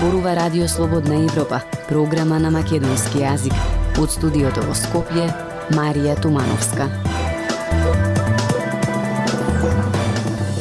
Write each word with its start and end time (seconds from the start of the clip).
зборува 0.00 0.36
Радио 0.36 0.68
Слободна 0.68 1.14
Европа, 1.14 1.60
програма 1.88 2.38
на 2.40 2.50
македонски 2.50 3.20
јазик. 3.20 3.52
Од 4.00 4.08
студиото 4.14 4.62
во 4.64 4.72
Скопје, 4.72 5.26
Марија 5.76 6.14
Тумановска. 6.16 6.86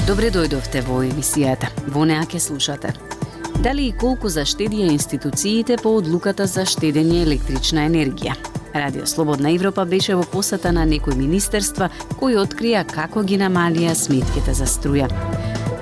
Добре 0.07 0.27
дојдовте 0.36 0.83
во 0.83 0.99
емисијата. 1.07 1.71
Во 1.87 2.04
неа 2.04 2.25
ке 2.27 2.39
слушате. 2.39 2.91
Дали 3.63 3.87
и 3.87 3.95
колку 3.95 4.27
заштедија 4.27 4.91
институциите 4.91 5.77
по 5.79 5.95
одлуката 6.01 6.43
за 6.45 6.67
штедење 6.67 7.21
електрична 7.23 7.87
енергија? 7.87 8.35
Радио 8.75 9.07
Слободна 9.07 9.55
Европа 9.55 9.86
беше 9.86 10.19
во 10.19 10.28
посета 10.28 10.75
на 10.75 10.83
некои 10.86 11.15
министерства 11.15 11.87
кои 12.19 12.36
открија 12.36 12.83
како 12.83 13.23
ги 13.23 13.39
намалија 13.39 13.95
сметките 13.95 14.53
за 14.53 14.67
струја. 14.67 15.07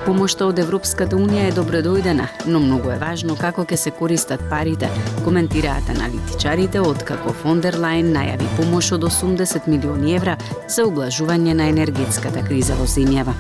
Помошта 0.08 0.46
од 0.48 0.60
Европската 0.62 1.18
Унија 1.20 1.50
е 1.50 1.52
добредојдена, 1.52 2.24
но 2.48 2.62
многу 2.64 2.94
е 2.94 3.00
важно 3.02 3.34
како 3.36 3.66
ќе 3.68 3.76
се 3.76 3.92
користат 3.92 4.40
парите, 4.48 4.88
коментираат 5.26 5.90
аналитичарите 5.92 6.80
од 6.80 7.04
како 7.10 7.34
Фондерлайн 7.42 8.14
најави 8.16 8.48
помош 8.56 8.94
од 8.96 9.04
80 9.04 9.68
милиони 9.68 10.16
евра 10.16 10.38
за 10.72 10.86
облажување 10.88 11.58
на 11.60 11.68
енергетската 11.74 12.46
криза 12.48 12.80
во 12.80 12.88
земјава. 12.88 13.36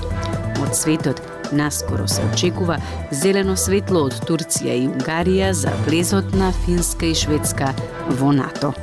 Од 0.60 0.76
светот 0.76 1.24
наскоро 1.56 2.10
се 2.12 2.28
очекува 2.34 2.82
зелено 3.16 3.56
светло 3.56 4.04
од 4.10 4.20
Турција 4.28 4.76
и 4.76 4.90
Унгарија 4.92 5.54
за 5.56 5.72
влезот 5.88 6.36
на 6.36 6.52
Финска 6.66 7.08
и 7.08 7.16
Шведска 7.16 7.72
во 8.20 8.36
НАТО. 8.36 8.74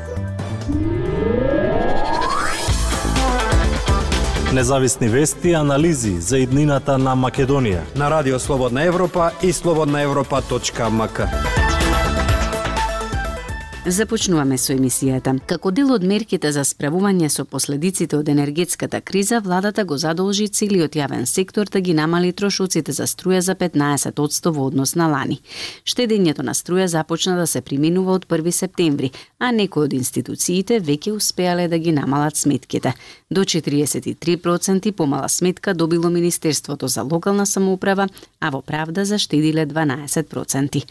Независни 4.55 5.09
вести 5.09 5.49
и 5.49 5.53
анализи 5.53 6.21
за 6.21 6.39
иднината 6.39 6.99
на 6.99 7.17
Македонија. 7.17 7.81
На 7.97 8.11
Радио 8.11 8.39
Слободна 8.39 8.85
Европа 8.85 9.31
и 9.43 9.53
слободнаевропа.мк. 9.53 11.54
Започнуваме 13.85 14.57
со 14.57 14.73
емисијата. 14.73 15.35
Како 15.45 15.69
дел 15.71 15.91
од 15.93 16.05
мерките 16.09 16.49
за 16.57 16.63
справување 16.65 17.29
со 17.29 17.43
последиците 17.45 18.17
од 18.17 18.29
енергетската 18.33 19.03
криза, 19.05 19.43
владата 19.45 19.83
го 19.85 19.99
задолжи 20.01 20.47
целиот 20.49 20.97
јавен 20.97 21.27
сектор 21.29 21.69
да 21.69 21.83
ги 21.85 21.93
намали 21.93 22.33
трошоците 22.33 22.93
за 22.97 23.05
струја 23.05 23.43
за 23.45 23.55
15% 23.55 24.53
во 24.57 24.65
однос 24.71 24.95
на 24.95 25.09
лани. 25.13 25.37
Штедењето 25.85 26.47
на 26.49 26.55
струја 26.55 26.87
започна 26.87 27.37
да 27.37 27.47
се 27.47 27.61
применува 27.61 28.15
од 28.15 28.25
1 28.27 28.51
септември, 28.51 29.11
а 29.39 29.53
некои 29.53 29.85
од 29.85 29.93
институциите 29.93 30.81
веќе 30.81 31.13
успеале 31.13 31.69
да 31.69 31.79
ги 31.79 31.93
намалат 31.93 32.41
сметките. 32.41 32.95
До 33.31 33.45
43% 33.45 34.93
помала 34.93 35.29
сметка 35.29 35.75
добило 35.75 36.11
Министерството 36.11 36.89
за 36.89 37.03
локална 37.03 37.47
самоуправа, 37.47 38.09
а 38.41 38.51
во 38.51 38.63
Правда 38.63 39.05
заштедиле 39.05 39.67
12%. 39.67 40.85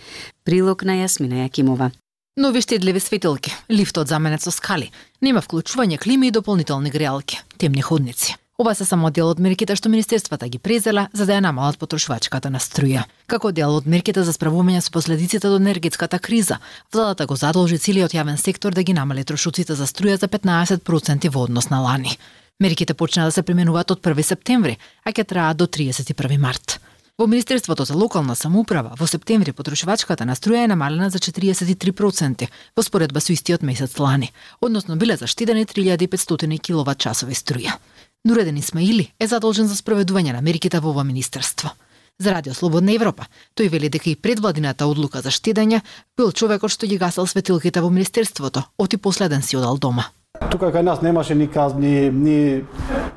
Прилог 0.45 0.83
на 0.83 1.01
Јасмина 1.01 1.49
Јакимова. 1.49 1.91
Нови 2.37 2.61
штедливи 2.61 2.99
светилки, 2.99 3.53
лифтот 3.69 4.07
заменет 4.07 4.41
со 4.41 4.49
скали, 4.49 4.87
нема 5.21 5.41
вклучување 5.45 5.99
клими 6.01 6.27
и 6.27 6.33
дополнителни 6.33 6.89
греалки, 6.89 7.37
темни 7.61 7.81
ходници. 7.85 8.33
Ова 8.57 8.73
се 8.73 8.87
само 8.89 9.11
дел 9.13 9.27
од 9.29 9.37
мерките 9.37 9.75
што 9.77 9.91
министерствата 9.93 10.47
ги 10.49 10.57
презела 10.57 11.03
за 11.13 11.27
да 11.29 11.35
ја 11.37 11.43
намалат 11.45 11.77
потрошувачката 11.77 12.49
на 12.49 12.57
струја. 12.57 13.03
Како 13.29 13.51
дел 13.51 13.75
од 13.77 13.85
мерките 13.85 14.23
за 14.25 14.33
справување 14.33 14.81
со 14.81 14.89
последиците 14.89 15.45
од 15.45 15.61
енергетската 15.61 16.17
криза, 16.17 16.57
владата 16.89 17.27
го 17.29 17.37
задолжи 17.37 17.77
целиот 17.77 18.17
јавен 18.17 18.41
сектор 18.41 18.73
да 18.73 18.81
ги 18.81 18.97
намали 18.97 19.23
трошуците 19.23 19.77
за 19.77 19.85
струја 19.85 20.17
за 20.17 20.27
15% 20.27 21.29
во 21.29 21.45
однос 21.45 21.69
на 21.69 21.83
лани. 21.85 22.17
Мерките 22.59 22.97
почнаа 22.97 23.29
да 23.29 23.31
се 23.31 23.43
применуваат 23.45 23.91
од 23.91 24.01
1 24.01 24.25
септември, 24.25 24.79
а 25.05 25.13
ќе 25.13 25.23
траат 25.23 25.57
до 25.57 25.69
31 25.69 26.41
март. 26.41 26.79
Во 27.19 27.27
Министерството 27.27 27.85
за 27.85 27.93
локална 27.93 28.33
самоуправа 28.35 28.95
во 28.97 29.05
септември 29.05 29.51
потрошувачката 29.53 30.25
на 30.25 30.33
струја 30.33 30.63
е 30.65 30.69
намалена 30.71 31.11
за 31.13 31.19
43% 31.21 32.47
во 32.75 32.81
споредба 32.81 33.21
со 33.21 33.33
истиот 33.33 33.61
месец 33.61 33.99
лани, 33.99 34.31
односно 34.61 34.97
биле 34.97 35.13
заштедени 35.15 35.65
3500 35.65 36.57
киловат 36.59 36.97
часови 36.97 37.37
струја. 37.37 37.77
Нуреден 38.25 38.57
Исмаили 38.57 39.11
е 39.19 39.27
задолжен 39.27 39.69
за 39.69 39.77
спроведување 39.77 40.33
на 40.33 40.41
мерките 40.41 40.79
во 40.79 40.89
ова 40.89 41.03
министерство. 41.03 41.69
За 42.17 42.33
Радио 42.33 42.53
Слободна 42.53 42.95
Европа, 42.97 43.27
тој 43.53 43.69
вели 43.69 43.89
дека 43.89 44.09
и 44.09 44.15
предвладината 44.15 44.87
одлука 44.89 45.21
за 45.21 45.29
штедење 45.29 45.83
бил 46.17 46.31
човекот 46.31 46.73
што 46.73 46.89
ги 46.89 46.97
гасал 46.97 47.27
светилките 47.27 47.81
во 47.81 47.93
министерството, 47.93 48.65
оти 48.77 48.97
последен 48.97 49.41
си 49.43 49.57
одал 49.57 49.77
дома. 49.77 50.09
Тука 50.49 50.73
кај 50.73 50.81
нас 50.81 51.01
немаше 51.05 51.35
ни 51.35 51.45
казни, 51.47 52.09
ни 52.09 52.65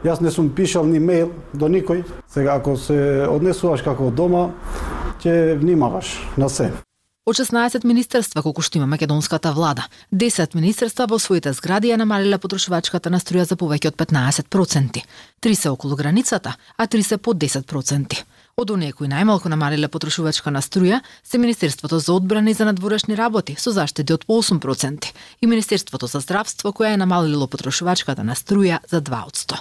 јас 0.07 0.23
не 0.23 0.31
сум 0.31 0.51
пишал 0.55 0.87
ни 0.87 1.01
мејл 1.03 1.33
до 1.53 1.69
никој. 1.69 2.05
Сега 2.31 2.57
ако 2.57 2.77
се 2.77 3.27
однесуваш 3.31 3.83
како 3.83 4.11
дома, 4.11 4.51
ќе 5.23 5.57
внимаваш 5.59 6.17
на 6.37 6.49
се. 6.49 6.71
Од 7.27 7.35
16 7.35 7.83
министерства 7.83 8.39
колку 8.39 8.63
што 8.63 8.79
има 8.79 8.87
македонската 8.87 9.51
влада, 9.51 9.83
10 10.15 10.55
министерства 10.55 11.09
во 11.11 11.19
своите 11.19 11.51
згради 11.53 11.91
ја 11.91 11.97
намалиле 11.99 12.39
потрошувачката 12.39 13.11
на 13.11 13.19
струја 13.19 13.43
за 13.51 13.57
повеќе 13.59 13.91
од 13.91 13.97
15%. 13.99 15.03
Три 15.41 15.55
се 15.59 15.73
околу 15.75 15.97
границата, 15.97 16.55
а 16.77 16.87
три 16.87 17.03
се 17.03 17.19
под 17.19 17.43
10%. 17.43 18.23
Од 18.57 18.71
оние 18.71 18.93
кои 18.93 19.11
најмалку 19.11 19.51
намалиле 19.51 19.89
потрошувачка 19.91 20.53
на 20.55 20.63
струја 20.63 21.01
се 21.25 21.39
Министерството 21.39 21.99
за 21.99 22.13
одбрана 22.13 22.51
и 22.51 22.55
за 22.55 22.65
надворешни 22.65 23.17
работи 23.17 23.57
со 23.59 23.75
заштеди 23.75 24.15
од 24.15 24.23
8% 24.29 25.11
и 25.43 25.47
Министерството 25.47 26.07
за 26.07 26.21
здравство 26.21 26.71
која 26.71 26.95
е 26.95 27.03
намалило 27.03 27.51
потрошувачката 27.51 28.23
на 28.23 28.39
струја 28.39 28.79
за 28.87 29.03
2%. 29.03 29.59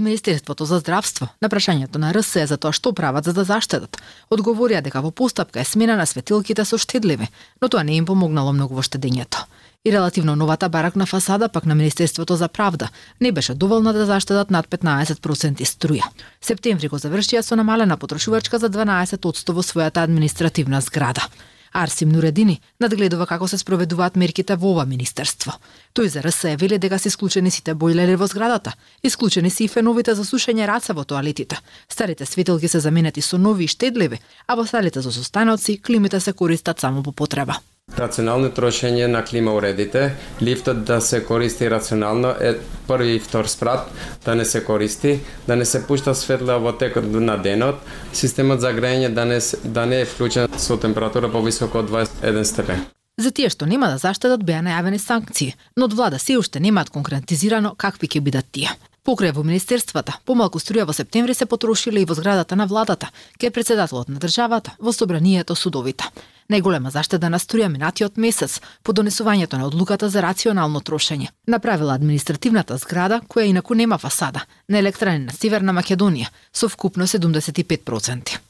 Министерството 0.00 0.64
за 0.64 0.78
здравство 0.78 1.28
на 1.42 1.48
прашањето 1.48 1.98
на 1.98 2.12
РСЕ 2.12 2.46
за 2.46 2.56
тоа 2.56 2.72
што 2.72 2.92
прават 2.92 3.24
за 3.24 3.32
да 3.32 3.44
заштедат, 3.44 3.96
одговорија 4.30 4.80
дека 4.80 5.00
во 5.04 5.10
постапка 5.10 5.60
е 5.60 5.64
смена 5.64 5.96
на 5.96 6.06
светилките 6.06 6.64
со 6.64 6.78
штедливи, 6.78 7.28
но 7.60 7.68
тоа 7.68 7.84
не 7.84 7.96
им 7.96 8.06
помогнало 8.06 8.52
многу 8.52 8.74
во 8.74 8.82
штедењето. 8.82 9.44
И 9.84 9.92
релативно 9.92 10.36
новата 10.36 10.68
баракна 10.68 11.06
фасада 11.06 11.48
пак 11.48 11.66
на 11.66 11.74
Министерството 11.74 12.36
за 12.36 12.48
правда 12.48 12.88
не 13.20 13.32
беше 13.32 13.54
доволна 13.54 13.92
да 13.92 14.06
заштедат 14.06 14.50
над 14.50 14.66
15% 14.66 15.60
струја. 15.60 16.04
Септември 16.40 16.88
го 16.88 16.96
завршија 16.96 17.42
со 17.42 17.56
намалена 17.56 17.96
потрошувачка 17.96 18.58
за 18.58 18.70
12% 18.70 19.52
во 19.52 19.62
својата 19.62 20.04
административна 20.04 20.80
зграда. 20.80 21.28
Арсим 21.74 22.08
Нуредини 22.08 22.60
надгледува 22.80 23.26
како 23.26 23.48
се 23.50 23.58
спроведуваат 23.58 24.14
мерките 24.16 24.54
во 24.56 24.70
ова 24.72 24.84
министерство. 24.86 25.56
Тој 25.94 26.06
за 26.14 26.22
РСЕ 26.22 26.54
вели 26.56 26.78
дека 26.78 26.98
се 27.02 27.10
исклучени 27.10 27.50
сите 27.50 27.74
бојлери 27.74 28.14
во 28.16 28.30
зградата, 28.30 28.76
исклучени 29.02 29.50
се 29.50 29.64
и 29.64 29.68
феновите 29.68 30.14
за 30.14 30.24
сушење 30.24 30.70
раца 30.70 30.94
во 30.94 31.04
тоалетите. 31.04 31.58
Старите 31.88 32.26
светилки 32.26 32.68
се 32.68 32.80
заменети 32.80 33.20
со 33.20 33.38
нови 33.38 33.64
и 33.64 33.68
штедливи, 33.74 34.22
а 34.46 34.54
во 34.54 34.66
салите 34.66 35.02
за 35.02 35.12
состаноци 35.12 35.80
климите 35.82 36.20
се 36.20 36.32
користат 36.32 36.80
само 36.80 37.02
по 37.02 37.12
потреба. 37.12 37.58
Рационално 37.98 38.48
трошење 38.50 39.06
на 39.06 39.20
клима 39.24 39.52
уредите, 39.54 40.16
лифтот 40.42 40.84
да 40.84 41.00
се 41.00 41.20
користи 41.24 41.70
рационално 41.70 42.28
е 42.40 42.56
први 42.88 43.14
и 43.16 43.20
втор 43.20 43.46
спрат, 43.46 43.90
да 44.24 44.34
не 44.34 44.44
се 44.44 44.64
користи, 44.64 45.20
да 45.46 45.56
не 45.56 45.64
се 45.64 45.86
пушта 45.86 46.14
светло 46.14 46.58
во 46.60 46.72
текот 46.72 47.06
на 47.06 47.36
денот, 47.38 47.78
системот 48.12 48.60
за 48.60 48.72
грејење 48.74 49.12
да 49.14 49.24
не, 49.24 49.38
да 49.64 49.86
не 49.86 50.00
е 50.00 50.08
вклучен 50.10 50.48
со 50.58 50.76
температура 50.76 51.30
повисоко 51.30 51.84
од 51.84 51.90
21 51.90 52.42
степен. 52.42 52.82
За 53.18 53.30
тие 53.30 53.50
што 53.50 53.66
нема 53.66 53.92
да 53.92 53.98
заштедат 54.02 54.42
беа 54.42 54.64
најавени 54.64 54.98
санкции, 54.98 55.54
но 55.76 55.86
од 55.86 55.94
влада 55.94 56.18
се 56.18 56.38
уште 56.38 56.60
немаат 56.60 56.90
конкретизирано 56.90 57.76
какви 57.78 58.10
ќе 58.10 58.20
бидат 58.20 58.50
тие. 58.50 58.74
Покрај 59.04 59.34
во 59.36 59.42
министерствата, 59.44 60.14
помалку 60.24 60.56
струја 60.62 60.86
во 60.88 60.92
септември 60.96 61.34
се 61.36 61.44
потрошиле 61.44 62.00
и 62.00 62.06
во 62.08 62.14
зградата 62.16 62.56
на 62.56 62.64
владата, 62.66 63.10
ке 63.36 63.50
председателот 63.50 64.08
на 64.08 64.16
државата, 64.16 64.72
во 64.78 64.94
собранието 64.96 65.54
судовите. 65.54 66.08
Најголема 66.48 66.88
заштеда 66.88 67.28
на 67.28 67.38
струја 67.38 67.68
минатиот 67.68 68.16
месец 68.16 68.62
по 68.82 68.96
донесувањето 68.96 69.60
на 69.60 69.68
одлуката 69.68 70.08
за 70.08 70.24
рационално 70.24 70.80
трошење. 70.80 71.28
Направила 71.46 71.94
административната 71.94 72.80
зграда, 72.80 73.20
која 73.28 73.44
инаку 73.52 73.74
нема 73.74 73.98
фасада, 73.98 74.46
на 74.68 74.78
електрани 74.78 75.26
на 75.26 75.36
Северна 75.36 75.76
Македонија, 75.76 76.32
со 76.52 76.68
вкупно 76.68 77.06
75%. 77.06 78.40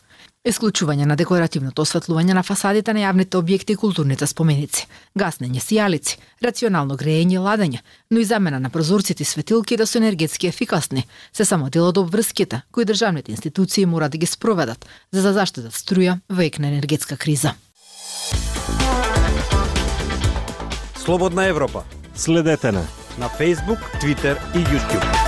Исклучување 0.44 1.06
на 1.08 1.14
декоративното 1.16 1.86
осветлување 1.86 2.34
на 2.36 2.42
фасадите 2.44 2.92
на 2.92 3.00
јавните 3.00 3.38
објекти 3.40 3.72
и 3.72 3.78
културните 3.80 4.26
споменици, 4.28 4.84
гаснење 5.16 5.62
сијалици, 5.64 6.18
рационално 6.44 6.98
грејење 7.00 7.38
и 7.38 7.40
ладење, 7.40 7.80
но 8.10 8.20
и 8.20 8.26
замена 8.28 8.58
на 8.60 8.68
прозорците 8.68 9.24
и 9.24 9.26
светилки 9.26 9.78
да 9.80 9.86
се 9.86 9.98
енергетски 10.02 10.46
ефикасни, 10.46 11.06
се 11.32 11.48
само 11.48 11.70
дел 11.70 11.88
од 11.88 11.96
обврските 11.96 12.60
кои 12.70 12.84
државните 12.84 13.32
институции 13.32 13.86
мора 13.86 14.08
да 14.08 14.18
ги 14.18 14.26
спроведат 14.26 14.84
за 15.12 15.22
да 15.22 15.32
заштитат 15.32 15.72
струја 15.72 16.18
во 16.28 16.44
ек 16.44 16.58
на 16.58 16.68
енергетска 16.68 17.16
криза. 17.16 17.54
Слободна 21.04 21.48
Европа. 21.48 21.84
Следете 22.14 22.72
на 22.72 22.84
на 23.18 23.28
Facebook, 23.28 23.80
Twitter 24.00 24.36
и 24.54 24.58
YouTube. 24.58 25.23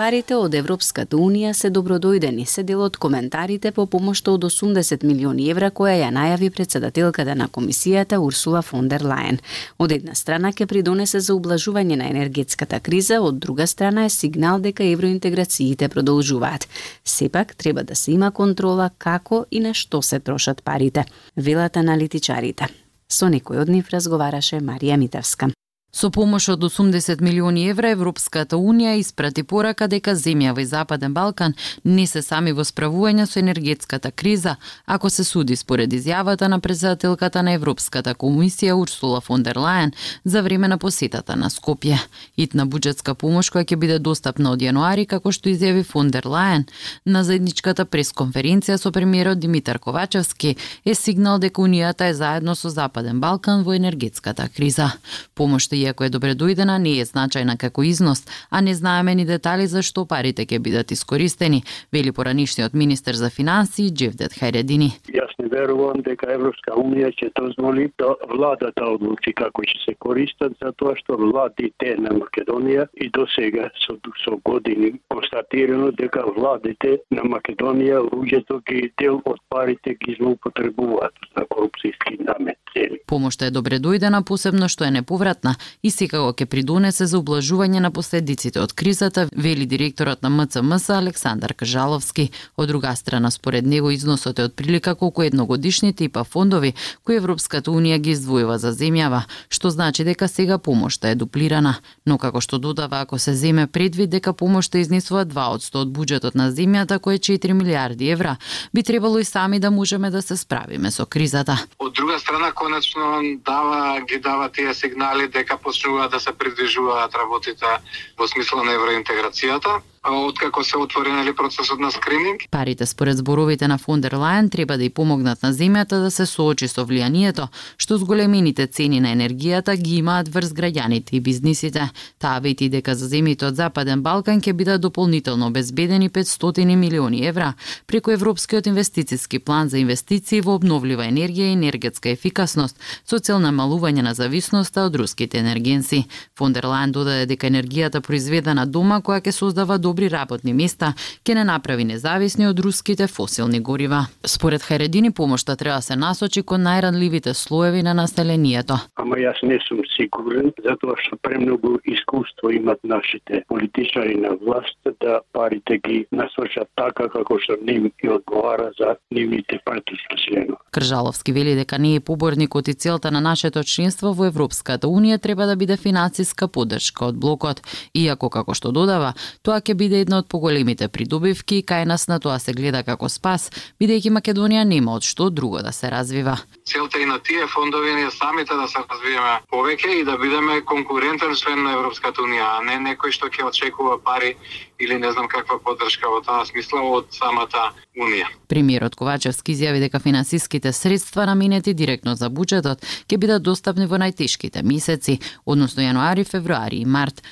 Парите 0.00 0.32
од 0.40 0.54
Европската 0.56 1.18
Унија 1.20 1.50
се 1.52 1.68
добродојдени, 1.68 2.46
се 2.48 2.62
дел 2.64 2.80
од 2.86 2.94
коментарите 2.96 3.68
по 3.76 3.84
помошта 3.84 4.32
од 4.32 4.46
80 4.48 5.04
милиони 5.04 5.50
евра 5.52 5.68
која 5.68 5.98
ја 5.98 6.08
најави 6.16 6.48
председателката 6.56 7.34
на 7.36 7.50
комисијата 7.52 8.16
Урсула 8.16 8.62
фон 8.64 8.88
дер 8.88 9.04
Лајен. 9.04 9.42
Од 9.76 9.92
една 9.98 10.16
страна 10.16 10.54
ќе 10.56 10.70
придонесе 10.72 11.20
за 11.20 11.36
ублажување 11.36 12.00
на 12.00 12.08
енергетската 12.14 12.80
криза, 12.80 13.20
од 13.20 13.44
друга 13.44 13.66
страна 13.66 14.06
е 14.08 14.16
сигнал 14.16 14.64
дека 14.64 14.88
евроинтеграциите 14.88 15.92
продолжуваат. 15.92 16.68
Сепак 17.04 17.54
треба 17.56 17.84
да 17.84 17.94
се 17.94 18.12
има 18.12 18.32
контрола 18.32 18.90
како 18.98 19.44
и 19.50 19.60
на 19.60 19.74
што 19.74 20.00
се 20.00 20.20
трошат 20.20 20.64
парите, 20.64 21.04
велат 21.36 21.76
аналитичарите. 21.76 22.72
Со 23.06 23.28
некој 23.28 23.60
од 23.60 23.68
нив 23.68 23.92
разговараше 23.92 24.64
Марија 24.64 24.96
Митевска. 24.96 25.52
Со 25.92 26.10
помош 26.10 26.48
од 26.48 26.62
80 26.62 27.20
милиони 27.20 27.64
евра 27.66 27.88
Европската 27.90 28.54
Унија 28.56 28.92
испрати 29.00 29.42
порака 29.42 29.88
дека 29.90 30.12
земјава 30.14 30.62
и 30.62 30.66
Западен 30.66 31.14
Балкан 31.14 31.54
не 31.84 32.04
се 32.06 32.22
сами 32.22 32.52
во 32.54 32.62
справување 32.62 33.26
со 33.26 33.40
енергетската 33.40 34.12
криза, 34.12 34.54
ако 34.86 35.10
се 35.10 35.24
суди 35.24 35.56
според 35.56 35.90
изјавата 35.90 36.46
на 36.46 36.60
председателката 36.60 37.42
на 37.42 37.52
Европската 37.58 38.14
комисија 38.14 38.76
Урсула 38.78 39.20
фон 39.20 39.42
дер 39.42 39.58
Лајен 39.58 39.90
за 40.24 40.42
време 40.42 40.68
на 40.68 40.78
посетата 40.78 41.36
на 41.36 41.50
Скопје. 41.50 41.98
Итна 42.36 42.66
буџетска 42.66 43.14
помош 43.14 43.50
која 43.50 43.66
ќе 43.66 43.76
биде 43.76 43.98
достапна 43.98 44.52
од 44.52 44.62
јануари, 44.62 45.08
како 45.10 45.32
што 45.32 45.50
изјави 45.50 45.82
фон 45.82 46.14
дер 46.14 46.22
Лајен 46.22 46.68
на 47.04 47.24
заедничката 47.24 47.84
пресконференција 47.84 48.78
со 48.78 48.92
премиерот 48.92 49.42
Димитар 49.42 49.78
Ковачевски, 49.78 50.56
е 50.84 50.94
сигнал 50.94 51.42
дека 51.42 51.62
Унијата 51.62 52.06
е 52.06 52.14
заедно 52.14 52.54
со 52.54 52.70
Западен 52.70 53.20
Балкан 53.20 53.66
во 53.66 53.74
енергетската 53.74 54.48
криза. 54.48 54.92
Помошта 55.34 55.79
иако 55.82 56.04
е 56.04 56.10
добре 56.10 56.34
дојдена, 56.34 56.78
не 56.78 56.98
е 57.00 57.04
значајна 57.04 57.56
како 57.58 57.82
износ, 57.82 58.26
а 58.50 58.60
не 58.60 58.74
знаеме 58.74 59.14
ни 59.14 59.24
детали 59.24 59.66
за 59.66 59.82
што 59.82 60.06
парите 60.06 60.46
ќе 60.46 60.58
бидат 60.58 60.90
искористени, 60.90 61.62
вели 61.92 62.12
поранишниот 62.12 62.74
министер 62.74 63.14
за 63.14 63.30
финансии 63.30 63.90
Джевдет 63.90 64.36
Хајредини. 64.38 64.90
Јас 65.08 65.32
не 65.38 65.48
верувам 65.48 66.02
дека 66.06 66.32
Европска 66.34 66.76
унија 66.76 67.10
ќе 67.16 67.30
дозволи 67.40 67.90
да 67.98 68.14
владата 68.32 68.84
одлучи 68.84 69.32
како 69.36 69.62
ќе 69.62 69.78
се 69.84 69.94
користат 69.98 70.56
за 70.62 70.72
тоа 70.76 70.94
што 71.00 71.16
владите 71.16 71.96
на 71.98 72.14
Македонија 72.16 72.86
и 72.94 73.10
до 73.10 73.26
сега 73.34 73.70
со, 73.86 73.96
со 74.24 74.36
години 74.44 74.92
констатирано 75.08 75.90
дека 75.92 76.24
владите 76.36 76.98
на 77.10 77.26
Македонија 77.34 78.02
луѓето 78.12 78.60
ги 78.68 78.90
дел 79.00 79.20
од 79.24 79.40
парите 79.48 79.96
ги 80.00 80.16
злоупотребуваат 80.20 81.14
за 81.36 81.46
корупцијски 81.50 82.20
намет. 82.24 82.58
Помошта 83.06 83.46
е 83.46 83.50
добре 83.50 83.80
дојдена, 83.82 84.22
посебно 84.22 84.68
што 84.70 84.86
е 84.86 84.92
неповратна 84.94 85.56
и 85.82 85.90
секако 85.90 86.32
ќе 86.32 86.46
придонесе 86.46 87.06
за 87.06 87.18
облажување 87.18 87.80
на 87.80 87.90
последиците 87.90 88.60
од 88.60 88.72
кризата, 88.72 89.28
вели 89.36 89.66
директорот 89.66 90.22
на 90.22 90.30
МЦМС 90.30 90.90
Александар 90.90 91.54
Кажаловски. 91.54 92.30
Од 92.56 92.68
друга 92.68 92.94
страна, 92.96 93.30
според 93.30 93.66
него 93.66 93.90
износот 93.90 94.38
е 94.38 94.48
од 94.48 94.54
прилика 94.54 94.94
колку 94.94 95.22
едногодишните 95.22 96.04
ИПА 96.04 96.24
фондови 96.24 96.74
кои 97.04 97.16
Европската 97.16 97.70
унија 97.70 97.98
ги 97.98 98.14
издвојува 98.14 98.56
за 98.58 98.72
земјава, 98.72 99.24
што 99.48 99.70
значи 99.70 100.04
дека 100.04 100.28
сега 100.28 100.58
помошта 100.58 101.08
е 101.08 101.14
дуплирана. 101.14 101.76
Но 102.06 102.18
како 102.18 102.40
што 102.40 102.58
додава, 102.58 103.00
ако 103.00 103.18
се 103.18 103.34
земе 103.34 103.66
предвид 103.66 104.10
дека 104.10 104.32
помошта 104.32 104.78
изнесува 104.78 105.24
2 105.24 105.46
од 105.54 105.62
100 105.62 105.82
од 105.84 105.92
буџетот 105.94 106.34
на 106.34 106.50
земјата, 106.52 106.98
кој 106.98 107.18
е 107.18 107.24
4 107.38 107.52
милиарди 107.52 108.10
евра, 108.10 108.36
би 108.74 108.82
требало 108.82 109.18
и 109.18 109.24
сами 109.24 109.60
да 109.60 109.70
можеме 109.70 110.10
да 110.10 110.22
се 110.22 110.36
справиме 110.36 110.90
со 110.90 111.06
кризата. 111.06 111.58
Од 111.78 111.94
друга 111.94 112.18
страна, 112.18 112.52
конечно 112.52 113.00
дава 113.44 114.00
ги 114.08 114.18
дава 114.18 114.48
тие 114.48 114.74
сигнали 114.74 115.28
дека 115.28 115.56
Да 115.60 115.64
почнуваат 115.68 116.10
да 116.10 116.20
се 116.20 116.32
придвижуваат 116.32 117.14
работите 117.14 117.68
во 118.16 118.26
смисла 118.28 118.64
на 118.64 118.72
евроинтеграцијата 118.72 119.82
откако 120.08 120.64
се 120.64 120.78
отвори 120.78 121.12
нели 121.12 121.36
процесот 121.36 121.80
на 121.80 121.90
скрининг. 121.90 122.40
Парите 122.50 122.86
според 122.86 123.16
зборовите 123.16 123.68
на 123.68 123.78
Фондер 123.78 124.12
Лајен 124.12 124.50
треба 124.50 124.76
да 124.76 124.84
и 124.84 124.90
помогнат 124.90 125.42
на 125.42 125.52
земјата 125.52 126.00
да 126.00 126.10
се 126.10 126.26
соочи 126.26 126.68
со 126.68 126.86
влијанието 126.88 127.48
што 127.76 127.98
зголемените 127.98 128.66
цени 128.66 129.00
на 129.00 129.12
енергијата 129.12 129.76
ги 129.76 129.96
имаат 130.00 130.28
врз 130.28 130.52
граѓаните 130.56 131.12
и 131.12 131.20
бизнисите. 131.20 131.90
Таа 132.18 132.40
вети 132.40 132.68
дека 132.68 132.94
за 132.94 133.08
земјите 133.12 133.44
од 133.44 133.56
Западен 133.56 134.02
Балкан 134.02 134.40
ќе 134.40 134.52
бидат 134.52 134.80
дополнително 134.80 135.46
обезбедени 135.46 136.08
500 136.08 136.76
милиони 136.76 137.26
евра 137.26 137.52
преку 137.86 138.10
Европскиот 138.10 138.66
инвестициски 138.66 139.38
план 139.38 139.68
за 139.68 139.78
инвестиции 139.78 140.40
во 140.40 140.54
обновлива 140.54 141.04
енергија 141.04 141.52
и 141.52 141.58
енергетска 141.60 142.08
ефикасност 142.08 142.80
со 143.04 143.18
цел 143.18 143.36
намалување 143.38 144.00
на 144.00 144.14
зависноста 144.14 144.86
од 144.88 144.96
руските 144.96 145.38
енергенци. 145.38 146.06
Фондер 146.38 146.64
Лајен 146.64 146.90
додаде 146.90 147.26
дека 147.26 147.46
енергијата 147.52 148.00
произведена 148.00 148.66
дома 148.66 149.00
која 149.04 149.20
ќе 149.20 149.32
создава 149.32 149.78
добри 149.90 150.08
работни 150.10 150.54
места, 150.54 150.94
ќе 151.26 151.34
не 151.34 151.44
направи 151.44 151.84
независни 151.84 152.46
од 152.46 152.58
руските 152.62 153.06
фосилни 153.10 153.60
горива. 153.60 154.06
Според 154.26 154.62
Харедини, 154.62 155.10
помошта 155.10 155.56
треба 155.56 155.76
да 155.76 155.82
се 155.82 155.96
насочи 155.96 156.42
кон 156.42 156.62
најранливите 156.62 157.34
слоеви 157.34 157.82
на 157.82 157.94
населението. 157.94 158.78
Ама 158.96 159.16
јас 159.18 159.42
не 159.42 159.58
сум 159.66 159.82
сигурен, 159.96 160.52
затоа 160.64 160.94
што 161.02 161.18
премногу 161.22 161.78
искуство 161.84 162.52
имат 162.54 162.78
нашите 162.84 163.42
политичари 163.48 164.16
на 164.16 164.36
власт 164.40 164.78
да 165.00 165.20
парите 165.32 165.80
ги 165.82 166.06
насочат 166.12 166.68
така 166.76 167.08
како 167.08 167.38
што 167.42 167.58
ним 167.62 167.90
ги 168.00 168.08
одговара 168.08 168.70
за 168.78 168.96
нивните 169.10 169.58
партиски 169.64 170.16
членови. 170.24 170.60
Кржаловски 170.70 171.32
вели 171.32 171.54
дека 171.58 171.78
не 171.78 171.96
е 171.96 172.00
поборник 172.00 172.54
од 172.54 172.68
и 172.68 172.74
целта 172.74 173.10
на 173.10 173.20
нашето 173.20 173.64
членство 173.64 174.12
во 174.14 174.30
Европската 174.30 174.86
Унија 174.86 175.18
треба 175.18 175.46
да 175.46 175.56
биде 175.56 175.76
финансиска 175.76 176.48
поддршка 176.48 177.10
од 177.10 177.18
блокот, 177.18 177.62
иако 177.94 178.30
како 178.30 178.54
што 178.54 178.70
додава, 178.72 179.14
тоа 179.42 179.60
ќе 179.60 179.74
биде 179.80 180.02
една 180.04 180.20
од 180.20 180.28
поголемите 180.28 180.88
придобивки 180.92 181.62
кај 181.64 181.86
нас 181.88 182.06
на 182.08 182.18
тоа 182.20 182.38
се 182.38 182.52
гледа 182.52 182.82
како 182.84 183.08
спас, 183.08 183.48
бидејќи 183.80 184.12
Македонија 184.12 184.64
нема 184.68 184.98
од 184.98 185.06
што 185.08 185.30
друго 185.30 185.62
да 185.64 185.72
се 185.72 185.88
развива. 185.92 186.36
Целта 186.68 187.00
и 187.00 187.06
на 187.08 187.18
тие 187.18 187.46
фондови 187.48 187.94
е 188.04 188.10
самите 188.12 188.54
да 188.60 188.68
се 188.68 188.84
развиеме 188.84 189.38
повеќе 189.52 190.00
и 190.00 190.04
да 190.04 190.18
бидеме 190.20 190.60
конкурентен 190.72 191.32
член 191.34 191.64
на 191.64 191.72
Европската 191.78 192.20
унија, 192.20 192.58
а 192.58 192.64
не 192.66 192.76
некој 192.90 193.14
што 193.16 193.32
ќе 193.32 193.48
очекува 193.48 193.96
пари 194.04 194.36
или 194.80 194.98
не 194.98 195.12
знам 195.12 195.28
каква 195.28 195.58
поддршка 195.64 196.12
во 196.12 196.20
таа 196.24 196.44
смисла 196.48 196.82
од 196.84 197.08
самата 197.16 197.72
унија. 197.96 198.28
Премиерот 198.48 198.96
Ковачевски 199.00 199.56
изјави 199.56 199.80
дека 199.80 199.98
финансиските 199.98 200.72
средства 200.72 201.26
наменети 201.26 201.74
директно 201.74 202.14
за 202.14 202.28
буџетот 202.28 202.84
ќе 203.08 203.16
бидат 203.16 203.42
достапни 203.42 203.88
во 203.88 204.00
најтешките 204.00 204.64
месеци, 204.64 205.20
односно 205.44 205.84
јануари, 205.88 206.28
февруари 206.28 206.84
и 206.84 206.88
март. 206.88 207.24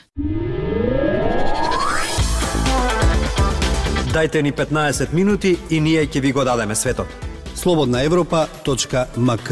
Дајте 4.19 4.41
ни 4.43 4.51
15 4.53 5.13
минути 5.15 5.53
и 5.71 5.79
ние 5.81 6.01
ќе 6.07 6.21
ви 6.21 6.33
го 6.33 6.43
дадеме 6.45 6.75
светот. 6.75 7.07
Слободна 7.55 8.03
Европа.мк 8.03 9.51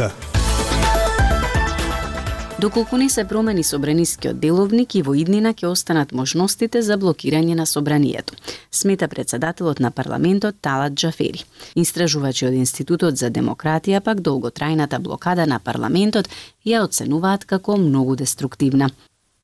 Доколку 2.61 2.97
не 2.97 3.09
се 3.09 3.25
промени 3.25 3.63
собранискиот 3.63 4.41
деловник 4.41 4.95
и 4.95 5.03
во 5.03 5.15
иднина 5.15 5.53
ќе 5.55 5.69
останат 5.71 6.13
можностите 6.13 6.83
за 6.83 6.97
блокирање 6.99 7.55
на 7.55 7.67
собранието, 7.67 8.35
смета 8.73 9.09
председателот 9.09 9.79
на 9.81 9.91
парламентот 9.91 10.59
Талат 10.61 10.95
Джафери. 10.95 11.45
Истражувачи 11.77 12.47
од 12.47 12.59
Институтот 12.59 13.23
за 13.23 13.31
демократија 13.31 14.01
пак 14.01 14.19
долготрајната 14.19 14.99
блокада 14.99 15.47
на 15.47 15.61
парламентот 15.61 16.27
ја 16.67 16.83
оценуваат 16.83 17.45
како 17.45 17.77
многу 17.77 18.17
деструктивна. 18.17 18.91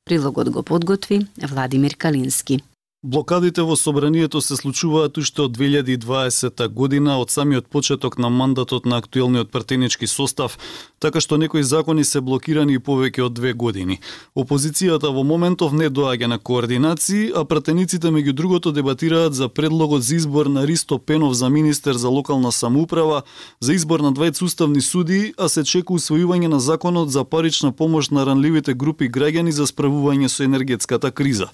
Прилогот 0.03 0.49
го 0.49 0.63
подготви 0.63 1.25
Владимир 1.47 1.95
Калински. 1.95 2.59
Блокадите 3.03 3.61
во 3.61 3.75
собранието 3.75 4.39
се 4.41 4.55
случуваат 4.55 5.17
уште 5.19 5.41
од 5.43 5.57
2020 5.57 6.67
година, 6.71 7.17
од 7.19 7.31
самиот 7.35 7.65
почеток 7.67 8.15
на 8.17 8.29
мандатот 8.29 8.85
на 8.85 8.95
актуелниот 9.03 9.49
партенички 9.51 10.07
состав, 10.07 10.55
така 11.03 11.19
што 11.19 11.35
некои 11.35 11.63
закони 11.67 12.05
се 12.07 12.21
блокирани 12.23 12.77
и 12.77 12.79
повеќе 12.79 13.25
од 13.25 13.33
две 13.35 13.51
години. 13.53 13.99
Опозицијата 14.39 15.11
во 15.11 15.25
моментов 15.27 15.73
не 15.75 15.89
доаѓа 15.91 16.29
на 16.31 16.37
координации, 16.39 17.27
а 17.35 17.43
пратениците 17.43 18.07
меѓу 18.07 18.31
другото 18.31 18.71
дебатираат 18.71 19.35
за 19.35 19.49
предлогот 19.49 20.03
за 20.03 20.15
избор 20.15 20.47
на 20.47 20.63
Ристо 20.63 20.97
Пенов 20.97 21.33
за 21.35 21.49
министер 21.49 21.99
за 21.99 22.07
локална 22.07 22.51
самоуправа, 22.51 23.23
за 23.59 23.73
избор 23.73 23.99
на 23.99 24.13
двајц 24.13 24.41
уставни 24.41 24.81
суди, 24.81 25.33
а 25.37 25.49
се 25.49 25.65
чека 25.67 25.91
усвојување 25.91 26.47
на 26.47 26.59
законот 26.63 27.11
за 27.11 27.25
парична 27.27 27.75
помош 27.75 28.15
на 28.15 28.23
ранливите 28.23 28.73
групи 28.73 29.11
граѓани 29.11 29.51
за 29.51 29.67
справување 29.67 30.31
со 30.31 30.47
енергетската 30.47 31.11
криза. 31.11 31.51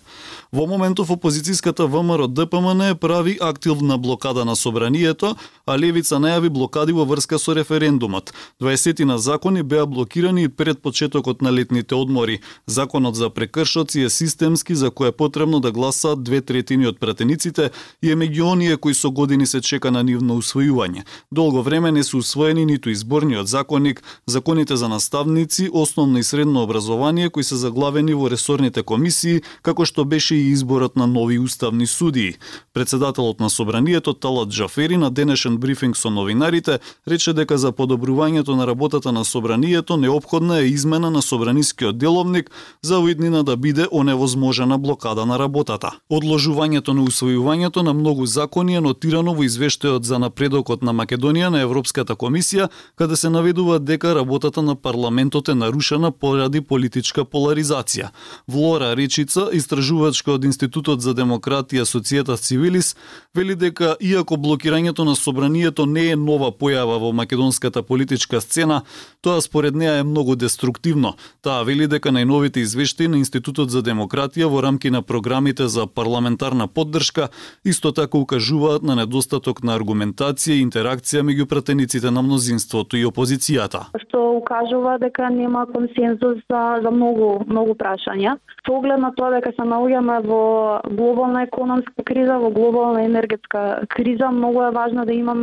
Во 0.54 0.70
моментов 0.70 1.10
опозицијата 1.10 1.39
опозицијската 1.40 1.88
ВМРО 1.88 2.28
ДПМН 2.28 2.96
прави 3.00 3.38
активна 3.42 3.98
блокада 3.98 4.46
на 4.46 4.56
собранието, 4.56 5.36
а 5.70 5.78
Левица 5.78 6.18
најави 6.20 6.50
блокади 6.50 6.92
во 6.98 7.06
врска 7.06 7.40
со 7.40 7.54
референдумот. 7.54 8.34
20 8.62 9.04
на 9.06 9.18
закони 9.18 9.62
беа 9.62 9.86
блокирани 9.86 10.50
пред 10.50 10.82
почетокот 10.82 11.42
на 11.42 11.52
летните 11.52 11.96
одмори. 11.96 12.40
Законот 12.66 13.16
за 13.16 13.30
прекршоци 13.30 14.02
е 14.02 14.10
системски 14.10 14.76
за 14.76 14.92
кој 14.92 15.10
е 15.10 15.12
потребно 15.12 15.60
да 15.60 15.72
гласаат 15.72 16.24
две 16.24 16.42
третини 16.42 16.88
од 16.88 17.00
пратениците 17.00 17.72
и 18.04 18.12
е 18.12 18.16
меѓу 18.16 18.52
оние 18.52 18.78
кои 18.78 18.94
со 18.94 19.12
години 19.12 19.48
се 19.48 19.62
чека 19.62 19.92
на 19.92 20.04
нивно 20.04 20.42
усвојување. 20.42 21.06
Долго 21.32 21.64
време 21.64 21.92
не 21.92 22.04
се 22.04 22.18
усвоени 22.18 22.66
ниту 22.66 22.90
изборниот 22.90 23.48
законник, 23.48 24.04
законите 24.26 24.76
за 24.76 24.90
наставници, 24.90 25.70
основно 25.72 26.20
и 26.20 26.24
средно 26.24 26.64
образование 26.64 27.30
кои 27.30 27.44
се 27.44 27.56
заглавени 27.56 28.14
во 28.14 28.30
ресорните 28.30 28.84
комисии, 28.84 29.42
како 29.62 29.86
што 29.86 30.06
беше 30.06 30.36
и 30.36 30.52
изборот 30.52 30.96
на 30.96 31.08
нови 31.08 31.30
нови 31.30 31.40
уставни 31.40 31.88
судии. 31.88 32.34
Председателот 32.74 33.40
на 33.40 33.50
собранието 33.50 34.14
Талат 34.14 34.50
Джафери 34.50 34.98
на 34.98 35.12
денешен 35.12 35.58
брифинг 35.60 35.98
со 35.98 36.10
новинарите 36.10 36.80
рече 37.08 37.34
дека 37.34 37.58
за 37.58 37.72
подобрувањето 37.72 38.56
на 38.56 38.68
работата 38.68 39.12
на 39.12 39.26
собранието 39.26 39.98
необходна 39.98 40.60
е 40.60 40.66
измена 40.66 41.12
на 41.12 41.22
собранискиот 41.22 41.98
деловник 41.98 42.52
за 42.82 43.00
уиднина 43.00 43.44
да 43.44 43.58
биде 43.58 43.88
оневозможена 43.92 44.78
блокада 44.78 45.26
на 45.26 45.40
работата. 45.40 45.92
Одложувањето 46.12 46.94
на 46.94 47.04
усвојувањето 47.04 47.84
на 47.84 47.94
многу 47.94 48.26
закони 48.26 48.76
е 48.76 48.82
нотирано 48.82 49.34
во 49.34 49.44
извештајот 49.44 50.04
за 50.04 50.20
напредокот 50.20 50.82
на 50.82 50.94
Македонија 50.94 51.50
на 51.50 51.62
Европската 51.62 52.16
комисија, 52.16 52.70
каде 52.96 53.16
се 53.16 53.30
наведува 53.30 53.80
дека 53.80 54.16
работата 54.16 54.62
на 54.62 54.76
парламентот 54.76 55.50
е 55.50 55.56
нарушена 55.56 56.12
поради 56.12 56.62
политичка 56.62 57.26
поларизација. 57.26 58.10
Влора 58.48 58.96
Речица, 58.96 59.50
истражувачка 59.54 60.32
од 60.32 60.46
Институтот 60.46 61.02
за 61.02 61.14
демократија 61.14 61.86
Социјета 61.86 62.38
Цивилис, 62.38 62.96
вели 63.36 63.56
дека 63.56 63.96
иако 64.00 64.36
блокирањето 64.36 65.04
на 65.04 65.16
собранието 65.16 65.49
не 65.50 66.12
е 66.12 66.16
нова 66.16 66.52
појава 66.52 67.00
во 67.00 67.12
македонската 67.12 67.84
политичка 67.84 68.42
сцена, 68.42 68.82
тоа 69.22 69.42
според 69.42 69.76
неа 69.76 70.00
е 70.00 70.04
многу 70.04 70.36
деструктивно. 70.36 71.16
Таа 71.42 71.64
вели 71.64 71.88
дека 71.88 72.10
најновите 72.10 72.64
извештаи 72.64 73.08
на 73.08 73.18
Институтот 73.18 73.70
за 73.70 73.82
демократија 73.82 74.48
во 74.48 74.62
рамки 74.62 74.90
на 74.90 75.02
програмите 75.02 75.68
за 75.68 75.88
парламентарна 75.88 76.68
поддршка 76.68 77.30
исто 77.66 77.92
така 77.92 78.18
укажуваат 78.18 78.84
на 78.84 78.96
недостаток 78.96 79.64
на 79.64 79.76
аргументација 79.78 80.60
и 80.60 80.66
интеракција 80.66 81.24
меѓу 81.24 81.46
пратениците 81.46 82.12
на 82.12 82.22
мнозинството 82.22 82.98
и 82.98 83.06
опозицијата. 83.06 83.88
Што 84.06 84.40
укажува 84.40 84.98
дека 85.00 85.30
нема 85.30 85.66
консензус 85.74 86.42
за, 86.50 86.80
за 86.84 86.92
многу 86.92 87.30
многу 87.48 87.76
прашања. 87.76 88.38
Со 88.66 88.76
оглед 88.78 89.00
на 89.02 89.12
тоа 89.16 89.32
дека 89.36 89.52
се 89.56 89.66
наоѓаме 89.66 90.20
во 90.28 90.44
глобална 90.90 91.44
економска 91.48 92.04
криза, 92.06 92.38
во 92.40 92.52
глобална 92.52 93.04
енергетска 93.06 93.86
криза, 93.90 94.32
многу 94.32 94.64
е 94.68 94.72
важно 94.72 95.06
да 95.06 95.14
имаме 95.14 95.39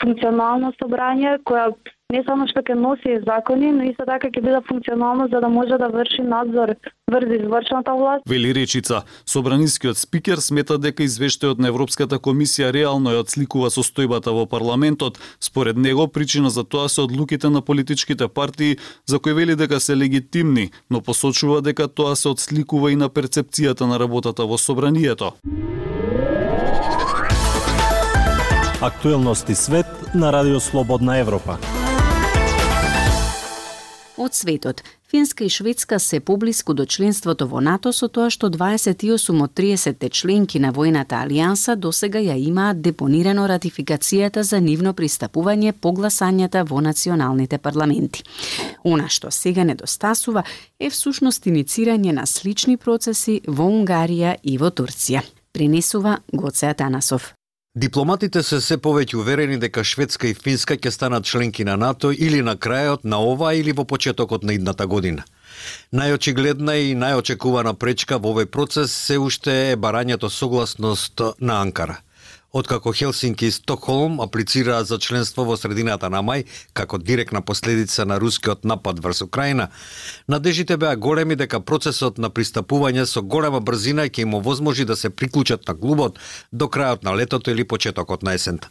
функционално 0.00 0.72
собрание 0.82 1.38
која 1.44 1.74
не 2.10 2.22
само 2.26 2.46
што 2.50 2.62
ќе 2.66 2.74
носи 2.74 3.18
закони, 3.26 3.70
но 3.72 3.86
исто 3.86 4.04
така 4.08 4.28
ќе 4.28 4.42
биде 4.42 4.60
функционално 4.68 5.28
за 5.30 5.40
да 5.40 5.48
може 5.48 5.78
да 5.78 5.88
врши 5.88 6.22
надзор 6.26 6.74
врз 7.10 7.34
извршната 7.38 7.94
власт. 7.94 8.22
Вели 8.28 8.54
речица, 8.54 9.02
собранискиот 9.26 9.98
спикер 9.98 10.42
смета 10.42 10.78
дека 10.78 11.06
извештајот 11.06 11.62
на 11.62 11.70
Европската 11.70 12.18
комисија 12.18 12.72
реално 12.74 13.14
ја 13.14 13.22
отсликува 13.24 13.70
состојбата 13.70 14.34
во 14.34 14.46
парламентот. 14.46 15.20
Според 15.40 15.76
него 15.76 16.08
причина 16.08 16.50
за 16.50 16.64
тоа 16.64 16.88
се 16.88 17.00
одлуките 17.06 17.48
на 17.48 17.62
политичките 17.62 18.28
партии 18.28 18.76
за 19.06 19.18
кои 19.18 19.32
вели 19.32 19.56
дека 19.56 19.80
се 19.80 19.96
легитимни, 19.96 20.70
но 20.90 21.00
посочува 21.00 21.62
дека 21.62 21.88
тоа 21.88 22.16
се 22.16 22.28
отсликува 22.28 22.92
и 22.92 22.96
на 22.96 23.08
перцепцијата 23.08 23.86
на 23.86 23.98
работата 23.98 24.46
во 24.46 24.58
собранието. 24.58 25.32
Актуелности 28.80 29.54
свет 29.54 29.86
на 30.14 30.32
Радио 30.32 30.60
Слободна 30.60 31.18
Европа 31.18 31.58
од 34.20 34.34
светот. 34.34 34.84
Финска 35.10 35.44
и 35.44 35.48
Шведска 35.48 35.98
се 35.98 36.20
поблиску 36.20 36.74
до 36.74 36.86
членството 36.86 37.46
во 37.46 37.60
НАТО 37.60 37.92
со 37.92 38.08
тоа 38.08 38.30
што 38.30 38.50
28 38.50 39.42
од 39.42 39.52
30 39.58 40.10
членки 40.10 40.60
на 40.60 40.70
војната 40.72 41.18
алијанса 41.24 41.74
досега 41.76 42.20
ја 42.22 42.36
имаат 42.38 42.80
депонирано 42.80 43.48
ратификацијата 43.48 44.42
за 44.42 44.60
нивно 44.60 44.92
пристапување 44.94 45.72
по 45.72 45.92
гласањата 45.92 46.62
во 46.68 46.80
националните 46.80 47.58
парламенти. 47.58 48.22
Она 48.84 49.08
што 49.08 49.30
сега 49.30 49.64
недостасува 49.64 50.44
е 50.78 50.90
всушност 50.90 51.46
иницирање 51.46 52.12
на 52.12 52.26
слични 52.26 52.76
процеси 52.76 53.40
во 53.46 53.66
Унгарија 53.66 54.36
и 54.42 54.58
во 54.58 54.70
Турција. 54.70 55.22
Принесува 55.52 56.18
Гоце 56.32 56.70
Атанасов. 56.70 57.39
Дипломатите 57.78 58.40
се 58.42 58.58
се 58.60 58.76
повеќе 58.82 59.14
уверени 59.14 59.56
дека 59.62 59.84
Шведска 59.86 60.26
и 60.26 60.34
Финска 60.34 60.74
ќе 60.74 60.90
станат 60.90 61.24
членки 61.24 61.62
на 61.64 61.76
НАТО 61.78 62.10
или 62.10 62.40
на 62.42 62.56
крајот 62.56 63.04
на 63.04 63.20
ова 63.22 63.52
или 63.54 63.70
во 63.70 63.84
почетокот 63.84 64.42
на 64.42 64.56
идната 64.58 64.86
година. 64.90 65.22
Најочигледна 65.94 66.74
и 66.82 66.96
најочекувана 66.98 67.74
пречка 67.78 68.18
во 68.18 68.34
овој 68.34 68.50
процес 68.50 68.90
се 68.90 69.18
уште 69.22 69.54
е 69.70 69.76
барањето 69.76 70.28
согласност 70.28 71.22
на 71.38 71.60
Анкара– 71.62 72.00
Откако 72.52 72.92
Хелсинки 72.92 73.46
и 73.46 73.50
Стокхолм 73.50 74.20
аплицираа 74.20 74.84
за 74.84 74.98
членство 74.98 75.44
во 75.46 75.54
средината 75.56 76.08
на 76.10 76.18
мај, 76.18 76.48
како 76.74 76.98
директна 76.98 77.42
последица 77.46 78.02
на 78.04 78.18
рускиот 78.18 78.64
напад 78.64 78.98
врз 78.98 79.22
Украина, 79.22 79.68
надежите 80.26 80.76
беа 80.76 80.96
големи 80.96 81.36
дека 81.36 81.60
процесот 81.60 82.18
на 82.18 82.30
пристапување 82.30 83.06
со 83.06 83.22
голема 83.22 83.60
брзина 83.60 84.08
ќе 84.10 84.26
им 84.26 84.34
овозможи 84.34 84.84
да 84.84 84.96
се 84.96 85.10
приклучат 85.10 85.68
на 85.68 85.74
глубот 85.74 86.18
до 86.50 86.66
крајот 86.66 87.04
на 87.06 87.14
летото 87.14 87.54
или 87.54 87.64
почетокот 87.64 88.22
на 88.22 88.34
есента. 88.34 88.68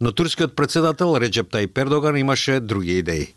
Но 0.00 0.12
турскиот 0.12 0.56
председател 0.56 1.16
Реджеп 1.20 1.52
Тај 1.52 1.66
Пердоган 1.68 2.16
имаше 2.16 2.60
други 2.60 2.98
идеи. 2.98 3.34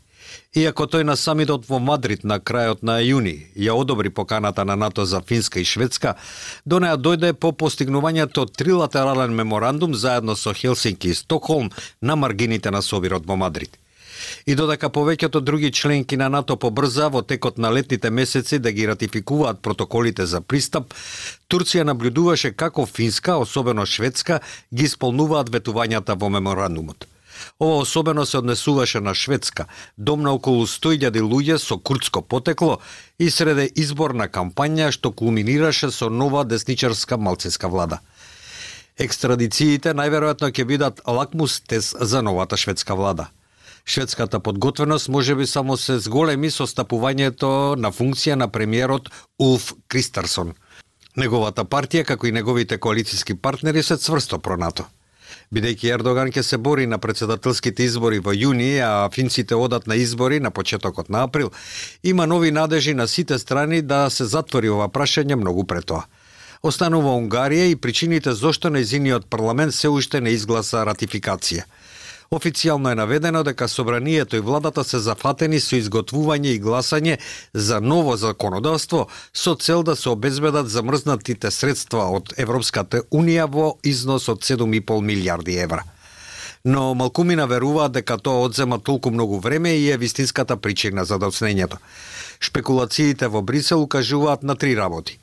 Иако 0.55 0.85
тој 0.87 1.03
на 1.03 1.15
самитот 1.15 1.67
во 1.69 1.79
Мадрид 1.79 2.23
на 2.23 2.39
крајот 2.39 2.81
на 2.81 2.99
јуни 3.03 3.35
ја 3.55 3.75
одобри 3.75 4.09
поканата 4.09 4.65
на 4.65 4.75
НАТО 4.75 5.05
за 5.05 5.21
Финска 5.21 5.59
и 5.59 5.65
Шведска, 5.65 6.15
до 6.65 6.79
неа 6.79 6.97
дојде 6.97 7.33
по 7.33 7.51
постигнувањето 7.51 8.45
трилатерален 8.57 9.35
меморандум 9.35 9.95
заедно 9.95 10.35
со 10.35 10.53
Хелсинки 10.53 11.09
и 11.09 11.13
Стокхолм 11.13 11.71
на 12.01 12.15
маргините 12.15 12.71
на 12.71 12.81
Собирот 12.81 13.25
во 13.25 13.35
Мадрид. 13.35 13.77
И 14.45 14.55
додека 14.55 14.89
повеќето 14.89 15.41
други 15.41 15.71
членки 15.71 16.17
на 16.17 16.29
НАТО 16.29 16.55
побрза 16.57 17.09
во 17.09 17.21
текот 17.21 17.57
на 17.57 17.71
летните 17.73 18.09
месеци 18.09 18.59
да 18.59 18.71
ги 18.71 18.87
ратификуваат 18.87 19.61
протоколите 19.61 20.25
за 20.25 20.41
пристап, 20.41 20.93
Турција 21.49 21.83
наблюдуваше 21.83 22.53
како 22.53 22.85
Финска, 22.85 23.37
особено 23.37 23.85
Шведска, 23.85 24.39
ги 24.73 24.87
исполнуваат 24.89 25.49
ветувањата 25.49 26.15
во 26.19 26.29
меморандумот. 26.29 27.07
Ова 27.59 27.77
особено 27.77 28.25
се 28.25 28.37
однесуваше 28.37 28.99
на 28.99 29.15
Шведска, 29.15 29.65
дом 29.97 30.21
на 30.21 30.33
околу 30.33 30.67
100.000 30.67 31.21
луѓе 31.21 31.57
со 31.57 31.77
курдско 31.77 32.21
потекло 32.21 32.79
и 33.19 33.29
среде 33.29 33.69
изборна 33.75 34.27
кампања 34.27 34.91
што 34.91 35.11
кулминираше 35.11 35.91
со 35.91 36.09
нова 36.09 36.43
десничарска 36.43 37.17
малцинска 37.17 37.67
влада. 37.67 37.99
Екстрадициите 38.97 39.91
најверојатно 39.91 40.51
ќе 40.51 40.65
бидат 40.65 41.01
лакмус 41.07 41.59
тест 41.61 41.95
за 41.99 42.21
новата 42.21 42.57
шведска 42.57 42.95
влада. 42.95 43.27
Шведската 43.85 44.39
подготвеност 44.39 45.09
може 45.09 45.35
би 45.35 45.45
само 45.47 45.77
се 45.77 45.99
зголеми 45.99 46.49
со 46.51 46.65
стапувањето 46.65 47.75
на 47.75 47.91
функција 47.91 48.35
на 48.35 48.47
премиерот 48.47 49.11
Улф 49.39 49.73
Кристерсон. 49.87 50.55
Неговата 51.15 51.63
партија, 51.63 52.03
како 52.03 52.27
и 52.27 52.31
неговите 52.31 52.77
коалициски 52.77 53.35
партнери, 53.35 53.83
се 53.83 53.97
цврсто 53.97 54.39
пронато 54.39 54.85
бидејќи 55.53 55.93
Ердоган 55.93 56.31
ќе 56.31 56.41
се 56.43 56.57
бори 56.57 56.87
на 56.87 56.97
председателските 56.97 57.83
избори 57.83 58.19
во 58.19 58.33
јуни, 58.33 58.79
а 58.83 59.09
финците 59.13 59.55
одат 59.55 59.87
на 59.87 59.95
избори 59.95 60.39
на 60.39 60.51
почетокот 60.51 61.09
на 61.09 61.23
април, 61.23 61.51
има 62.03 62.27
нови 62.27 62.51
надежи 62.51 62.93
на 62.93 63.07
сите 63.07 63.39
страни 63.39 63.81
да 63.81 64.09
се 64.09 64.25
затвори 64.25 64.69
ова 64.69 64.89
прашање 64.89 65.35
многу 65.35 65.63
пред 65.63 65.85
тоа. 65.85 66.05
Останува 66.65 67.13
Унгарија 67.13 67.69
и 67.69 67.75
причините 67.75 68.33
зошто 68.33 68.69
незиниот 68.69 69.29
парламент 69.29 69.73
се 69.75 69.89
уште 69.89 70.21
не 70.21 70.31
изгласа 70.33 70.85
ратификација. 70.85 71.63
Официјално 72.32 72.91
е 72.91 72.96
наведено 72.96 73.44
дека 73.44 73.67
собранието 73.67 74.36
и 74.36 74.39
владата 74.39 74.84
се 74.84 75.00
зафатени 75.00 75.60
со 75.60 75.77
изготвување 75.77 76.55
и 76.55 76.62
гласање 76.62 77.17
за 77.53 77.82
ново 77.82 78.15
законодавство 78.17 79.08
со 79.34 79.55
цел 79.55 79.84
да 79.84 79.96
се 79.96 80.10
обезбедат 80.10 80.70
замрзнатите 80.70 81.51
средства 81.51 82.10
од 82.17 82.34
Европската 82.38 83.03
Унија 83.12 83.46
во 83.51 83.75
износ 83.84 84.29
од 84.29 84.41
7,5 84.41 85.01
милиарди 85.01 85.58
евра. 85.58 85.84
Но 86.65 86.96
Малкумина 86.96 87.46
веруваат 87.46 87.91
дека 87.91 88.17
тоа 88.17 88.41
одзема 88.41 88.79
толку 88.79 89.12
многу 89.12 89.39
време 89.39 89.75
и 89.77 89.91
е 89.91 89.98
вистинската 89.98 90.58
причина 90.58 91.05
за 91.05 91.20
доцнењето. 91.22 91.77
Шпекулациите 92.39 93.27
во 93.27 93.41
Брисел 93.41 93.84
укажуваат 93.84 94.44
на 94.44 94.55
три 94.55 94.75
работи. 94.77 95.20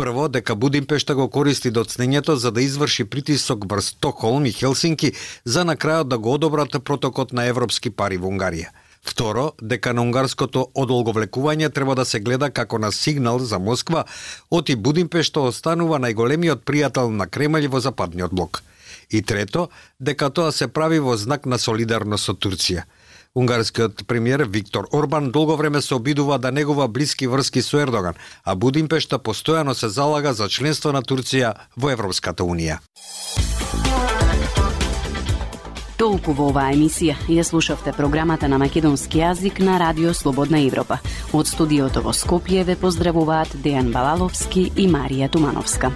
Прво, 0.00 0.28
дека 0.28 0.54
Будимпешта 0.56 1.12
го 1.14 1.26
користи 1.28 1.68
доцнењето 1.70 2.32
за 2.40 2.50
да 2.50 2.62
изврши 2.64 3.04
притисок 3.04 3.66
врз 3.68 3.90
Стокхолм 3.92 4.46
и 4.48 4.52
Хелсинки 4.52 5.10
за 5.44 5.64
на 5.64 5.74
крајот 5.76 6.08
да 6.08 6.18
го 6.18 6.32
одобрат 6.32 6.78
протокот 6.84 7.34
на 7.36 7.44
европски 7.44 7.90
пари 7.90 8.16
во 8.16 8.30
Унгарија. 8.32 8.70
Второ, 9.04 9.52
дека 9.60 9.92
на 9.92 10.00
унгарското 10.00 10.62
одолговлекување 10.74 11.68
треба 11.68 11.94
да 12.00 12.04
се 12.04 12.20
гледа 12.20 12.48
како 12.50 12.78
на 12.78 12.92
сигнал 12.92 13.38
за 13.38 13.58
Москва, 13.58 14.04
оти 14.50 14.76
Будимпешта 14.76 15.40
останува 15.40 16.00
најголемиот 16.00 16.64
пријател 16.64 17.12
на 17.12 17.26
Кремљ 17.28 17.68
во 17.68 17.80
западниот 17.80 18.32
блок. 18.32 18.62
И 19.10 19.20
трето, 19.22 19.68
дека 20.00 20.30
тоа 20.30 20.52
се 20.52 20.68
прави 20.68 20.98
во 20.98 21.16
знак 21.16 21.44
на 21.44 21.58
солидарност 21.58 22.24
со 22.24 22.32
Турција– 22.32 22.88
Унгарскиот 23.34 24.06
премиер 24.06 24.40
Виктор 24.40 24.86
Орбан 24.92 25.30
долго 25.30 25.56
време 25.56 25.80
се 25.80 25.94
обидува 25.94 26.38
да 26.38 26.52
негова 26.52 26.88
блиски 26.88 27.26
врски 27.26 27.62
со 27.62 27.78
Ердоган, 27.78 28.14
а 28.44 28.54
Будимпешта 28.54 29.18
постојано 29.18 29.72
се 29.72 29.88
залага 29.88 30.32
за 30.34 30.48
членство 30.48 30.90
на 30.92 31.02
Турција 31.02 31.54
во 31.76 31.92
Европската 31.94 32.42
Унија. 32.42 32.80
Толку 35.94 36.34
во 36.34 36.48
оваа 36.50 36.74
емисија 36.74 37.14
ја 37.30 37.46
слушавте 37.46 37.94
програмата 37.94 38.48
на 38.48 38.58
македонски 38.58 39.22
јазик 39.22 39.62
на 39.62 39.78
Радио 39.78 40.10
Слободна 40.14 40.58
Европа. 40.66 40.98
Од 41.32 41.46
студиото 41.46 42.02
во 42.02 42.10
Скопје 42.10 42.66
ве 42.66 42.74
поздравуваат 42.74 43.54
Дејан 43.62 43.94
Балаловски 43.94 44.72
и 44.74 44.90
Марија 44.90 45.30
Тумановска. 45.30 45.94